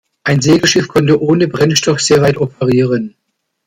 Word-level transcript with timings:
Ein 0.23 0.41
Segelschiff 0.41 0.87
konnte 0.87 1.21
ohne 1.21 1.47
Brennstoff 1.47 1.99
sehr 2.01 2.23
weit 2.23 2.37
operieren. 2.37 3.15